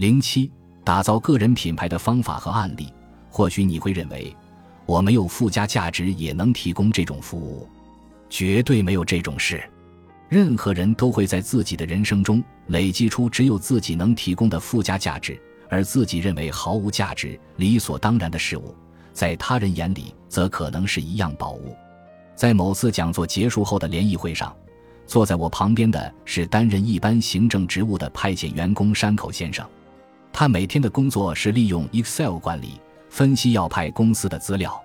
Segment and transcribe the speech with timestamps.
[0.00, 0.50] 零七，
[0.82, 2.90] 打造个人品牌的方法和案例。
[3.28, 4.34] 或许你会认为，
[4.86, 7.68] 我没有附加价值也能提供这种服务，
[8.30, 9.62] 绝对没有这种事。
[10.30, 18.74] 任何人都会在自己的人生中累积出只有自己能提供的附加价值，而自己认为毫无价值、理所当然的事物，
[19.12, 21.76] 在他人眼里则可能是一样宝物。
[22.34, 24.56] 在某次讲座结束后的联谊会上，
[25.06, 29.62] 坐在我旁边的是担任一般行政职务的派遣员工山口先生。
[30.40, 34.82] 他每天的工作是利用 Excel 管理、分析要派公司的资料。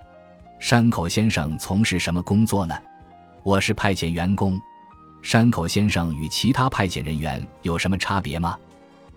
[0.60, 2.76] 山口先生从事什么工作呢？
[3.42, 4.60] 我是派遣员工。
[5.22, 8.60] 山口先生与其他派遣人员有什么差别吗？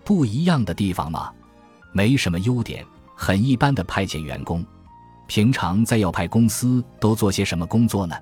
[0.05, 1.29] 不一样的地方吗？
[1.91, 2.85] 没什么优点，
[3.17, 4.65] 很一般的派遣员工。
[5.27, 8.15] 平常在要派公司都做些什么工作呢？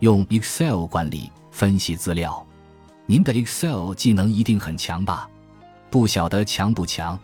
[0.00, 2.46] 用 Excel 管理分析资料。
[3.06, 5.26] 您的 Excel 技能一定很强吧？
[5.88, 7.18] 不晓得强不强。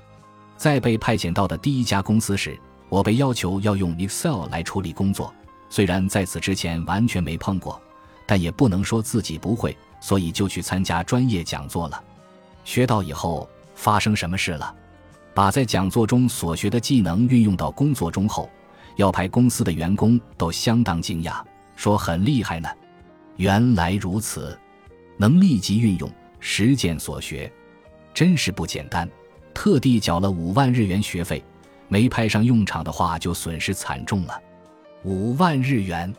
[0.63, 2.57] 在被派遣到的第一家公司时，
[2.89, 5.35] 我被要求要用 Excel 来处理工作。
[5.69, 7.83] 虽然在此之前完全没碰过，
[8.29, 9.77] 但也不能说自己不会。
[10.01, 12.01] 所以就去参加专业讲座了，
[12.65, 14.73] 学到以后发生什么事了？
[15.35, 18.49] 把在讲座中所学的技能运用到工作中后，
[18.95, 21.43] 要派公司的员工都相当惊讶，
[21.75, 22.69] 说很厉害呢。
[23.37, 24.57] 原来如此，
[25.17, 27.53] 能立即运用实践所学，
[28.15, 29.11] 真是不简单。
[29.55, 31.43] 特地缴了五万日元学费，
[31.89, 34.41] 没派上用场的话就损失惨重了。
[35.05, 36.13] 五万日元，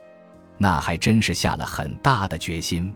[0.58, 2.94] 那还真是下了很大的决心。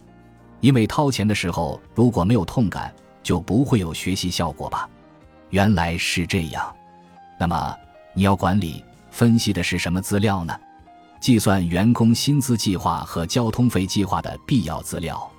[0.59, 4.89] 因为掏钱的时候如果没有痛感，就不会有学习效果吧？
[5.49, 6.75] 原来是这样。
[7.39, 7.77] 那么
[8.13, 10.59] 你要管理分析的是什么资料呢？
[11.19, 15.31] 计算员工薪资计划和交通费计划的必要资料。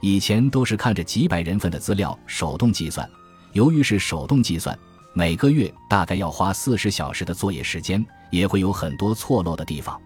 [0.00, 3.08] 以前都是看着几百人份的资料手动计算，
[3.54, 4.76] 由于是手动计算，
[5.14, 10.00] 每个月大概要花四十小时的作业时间，也会有很多错漏的地方，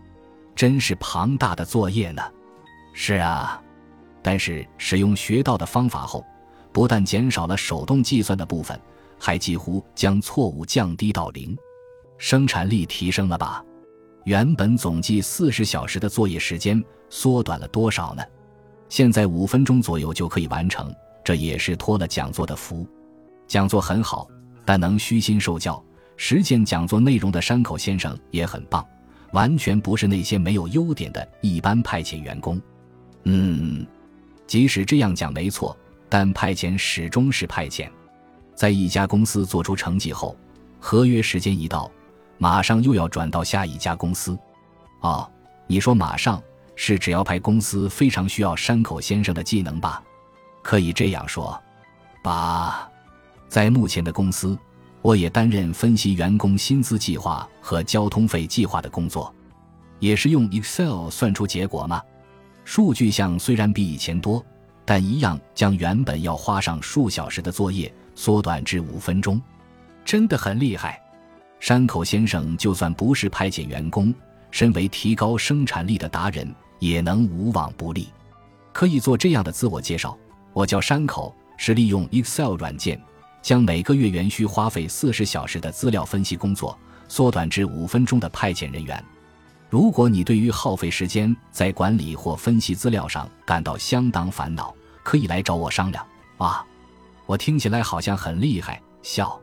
[0.55, 2.23] 真是庞大的作业呢。
[2.93, 3.61] 是啊。
[4.21, 6.23] 但是使用学到的方法后，
[6.73, 8.79] 不但减少了手动计算的部分，
[9.19, 11.57] 还几乎将错误降低到零，
[12.19, 13.65] 生产力提升了吧？
[14.25, 18.23] 原本总计四十小时的作业时间缩短了多少呢？
[18.91, 22.87] 现在五分钟左右就可以完成，这也是托了讲座的福。
[23.49, 24.29] 讲座很好，
[24.65, 25.83] 但能虚心受教、
[26.17, 28.87] 实践讲座内容的山口先生也很棒，
[29.33, 32.61] 完全不是那些没有优点的一般派遣员工。
[33.25, 33.85] 嗯。
[34.47, 35.77] 即使这样讲没错，
[36.09, 37.87] 但派遣始终是派遣。
[38.55, 40.35] 在一家公司做出成绩后，
[40.81, 41.91] 合约时间一到，
[42.39, 44.39] 马上又要转到下一家公司。
[45.01, 45.31] 哦，
[45.67, 46.43] 你说马上
[46.77, 50.03] 是只要派公司非常需要山口先生的技能吧？
[50.63, 51.63] 可以这样说
[52.23, 52.91] 吧。
[53.49, 54.57] 在目前的公司，
[55.01, 59.35] 我也担任分析员工薪资计划和交通费计划的工作，
[59.99, 62.03] 也是用 Excel 算出结果吗？
[62.65, 64.45] 数据项虽然比以前多，
[64.85, 69.41] 但一样将原本要花上数小时的作业缩短至五分钟，
[70.05, 71.01] 真的很厉害。
[71.59, 74.15] 山口先生就算不是派遣员工，
[74.51, 78.09] 身为提高生产力的达人，也能无往不利。
[78.73, 80.17] 可以做这样的自我介绍：
[80.53, 83.01] 我叫山口，是利用 Excel 软件，
[83.41, 86.79] 将每个月原需花费四十小时的资料分析工作
[87.09, 89.03] 缩短至五分钟的派遣人员。
[89.71, 96.07] 如果你对于耗费时间在管理或分析资料上感到相当烦恼，可以来找我商量。
[96.39, 96.65] 啊，
[97.27, 98.81] 我听起来好像很厉害。
[99.03, 99.39] 笑，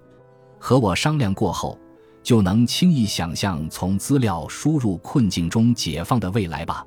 [0.59, 1.77] 和我商量过后，
[2.23, 6.85] 就能轻易想象从资料输入困境中解放的未来吧。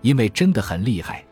[0.00, 1.22] 因为真的很厉害。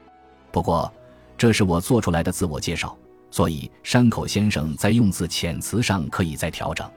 [0.53, 0.93] 不过，
[1.39, 2.95] 这是我做出来的自我介绍，
[3.31, 6.89] 所以山口先生在用字遣词上可以再调整。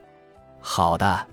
[0.60, 1.26] 好的，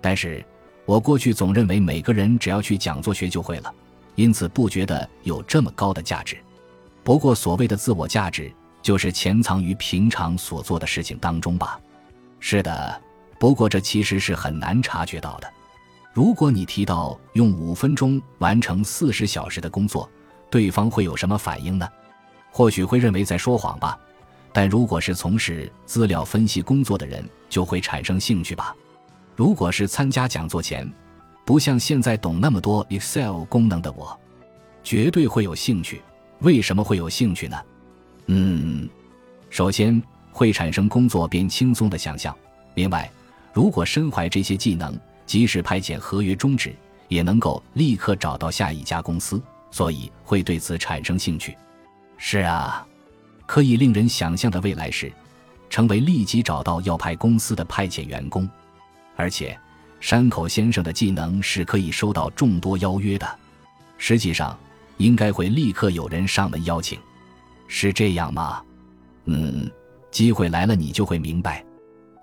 [0.00, 0.44] 但是。
[0.86, 3.74] 我过去总认为每个人只要去讲座学就会了，
[4.14, 6.36] 因此不觉得有这么高的价值。
[7.02, 11.80] 不过所谓的自我价值，就是潜藏于平常所做的事情当中吧。
[12.38, 13.02] 是的，
[13.36, 15.52] 不过这其实是很难察觉到的。
[16.12, 20.08] 如果你提到用五分钟完成四十小时的工作，
[20.48, 21.88] 对方会有什么反应呢？
[22.52, 23.98] 或许会认为在说谎吧。
[24.56, 28.74] 但如果是从事资料分析工作的人，就会产生兴趣吧。
[29.34, 30.90] 如果是参加讲座前，
[31.44, 34.18] 不像现在懂那么多 Excel 功能的我，
[34.82, 36.00] 绝对会有兴趣。
[36.38, 37.62] 为什么会有兴趣呢？
[38.28, 38.88] 嗯，
[39.50, 42.34] 首先会产生工作变轻松的想象。
[42.76, 43.10] 另外，
[43.52, 46.74] 如果身怀这些技能，即使派遣合约终止，
[47.08, 49.38] 也能够立刻找到下一家公司，
[49.70, 51.54] 所以会对此产生兴趣。
[52.16, 52.86] 是啊，
[53.46, 55.12] 可以令人想象的未来是。
[55.68, 58.48] 成为立即找到要派公司的派遣员工，
[59.16, 59.58] 而且
[59.98, 63.38] 山口先生的技能是可以收到众多邀约的。
[63.98, 64.56] 实际上，
[64.98, 66.96] 应该会立刻有人上门邀请，
[67.66, 68.62] 是这样吗？
[69.24, 69.68] 嗯，
[70.12, 71.64] 机会来了，你就会明白。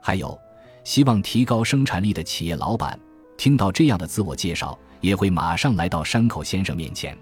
[0.02, 0.40] 还有，
[0.86, 2.98] 希望提高生产力的企业老板
[3.36, 7.16] 听到这样的自我介绍，也会马上来到山口先生面前。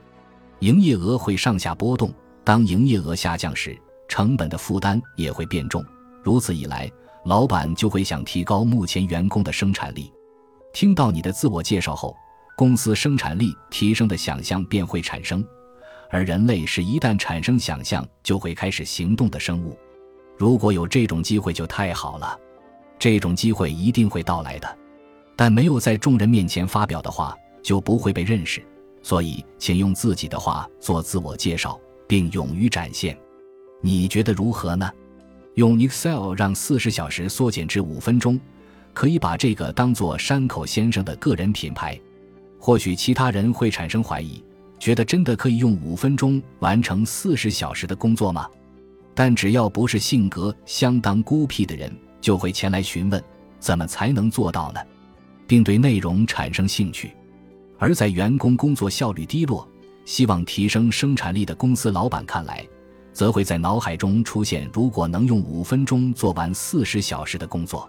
[0.60, 2.14] 营业额会上下波动，
[2.44, 3.76] 当营业额下降时，
[4.12, 5.82] 成本的负担也会变重。
[6.22, 6.92] 如此一来，
[7.24, 10.12] 老板就会想提高目前员工的生产力。
[10.74, 12.14] 听到你的自我介绍后，
[12.58, 15.42] 公司生产力提升的想象便会产生。
[16.10, 19.80] 而人类是一旦产生想象就会开始行动的生物。
[20.38, 22.38] 如果有这种机会就太好了，
[23.00, 24.78] 这种机会一定会到来的。
[25.38, 27.34] 但没有在众人面前发表的话，
[27.64, 28.62] 就不会被认识。
[29.02, 31.80] 所以，请用自己的话做自我介绍，
[32.10, 33.18] 并勇于展现。
[33.82, 34.90] 你觉得如何呢？
[35.56, 38.40] 用 Excel 让四十小时缩减至五分钟，
[38.94, 42.00] 可以把这个当做山口先生的个人品牌。
[42.58, 44.42] 或许其他人会产生怀疑，
[44.80, 48.48] 觉得真的可以用五分钟完成四十小时的工作吗？
[49.14, 51.92] 但只要不是性格相当孤僻的人，
[52.22, 53.22] 就会前来询问
[53.60, 54.80] 怎么才能做到呢，
[55.48, 57.12] 并对内容产生兴趣。
[57.78, 59.68] 而在员工工作效率低落、
[60.06, 62.66] 希望提升生产力的公司老板看来，
[63.22, 67.88] 则会在脑海中出现：如果能用五分钟做完四十小时的工作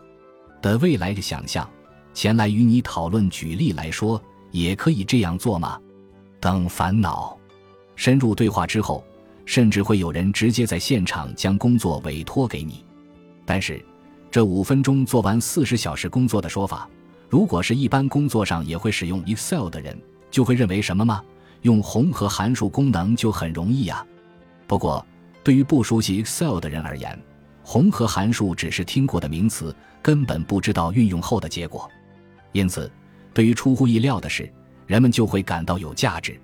[0.60, 1.66] 的未来的想象。
[2.12, 5.80] 前来与你讨论举例来说，也可以这样做吗？
[6.38, 7.34] 等烦恼
[7.96, 9.02] 深入对话之后，
[9.46, 12.84] 甚至会有人直接在现场将工作委托给你。
[13.46, 13.82] 但是，
[14.30, 16.86] 这五分钟做完四十小时工作的说法，
[17.30, 19.98] 如果是一般工作上也会使用 Excel 的人，
[20.30, 21.24] 就会认为什么吗？
[21.62, 24.06] 用红和函数功能就很容易呀。
[24.66, 25.02] 不过，
[25.44, 27.18] 对于不熟悉 Excel 的人而言，
[27.62, 31.90] 红和函数只是听过的名词，根本不知道运用后的结果。
[32.52, 32.90] 因此，
[33.34, 34.52] 对于出乎意料的事，
[34.86, 36.40] 人们就会感到有价值。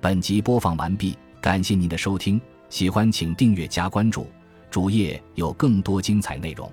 [0.00, 4.26] 本集播放完毕，感谢您的收听，喜欢请订阅加关注，
[4.70, 6.70] 主页有更多精彩内容。